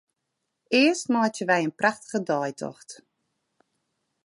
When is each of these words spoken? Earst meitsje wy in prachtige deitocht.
Earst 0.79 1.07
meitsje 1.13 1.45
wy 1.49 1.57
in 1.65 1.77
prachtige 1.79 2.19
deitocht. 2.29 2.89